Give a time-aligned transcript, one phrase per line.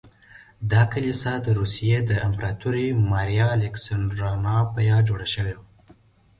[0.71, 5.65] دا کلیسا د روسیې د امپراتورې ماریا الکساندرونا په یاد جوړه شوې وه.